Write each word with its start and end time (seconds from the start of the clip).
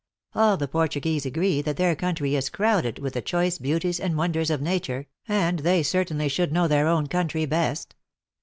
All 0.33 0.57
the 0.57 0.67
Por 0.67 0.87
tuguese 0.87 1.27
agree 1.27 1.61
that 1.61 1.77
their 1.77 1.93
country 1.95 2.33
is 2.33 2.49
crowded 2.49 2.97
with 2.97 3.13
the 3.13 3.21
choice 3.21 3.59
beauties 3.59 3.99
and 3.99 4.17
wonders 4.17 4.49
of 4.49 4.59
nature, 4.59 5.05
and 5.27 5.59
they 5.59 5.83
cer 5.83 6.03
tainly 6.05 6.27
should 6.31 6.51
know 6.51 6.67
their 6.67 6.87
own 6.87 7.05
country 7.05 7.45
best. 7.45 7.93